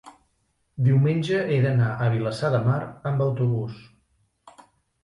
diumenge 0.87 1.41
he 1.51 1.59
d'anar 1.67 1.91
a 1.93 2.09
Vilassar 2.15 2.53
de 2.57 2.63
Mar 2.69 2.81
amb 3.13 3.23
autobús. 3.29 3.79